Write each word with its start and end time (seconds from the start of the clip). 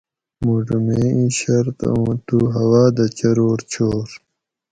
موٹو 0.43 0.77
میں 0.85 1.01
ایں 1.13 1.25
شرط 1.39 1.79
اوُں 1.91 2.11
تو 2.27 2.37
ھوا 2.55 2.83
دہ 2.95 3.05
چرور 3.17 3.59
چھور 3.71 4.07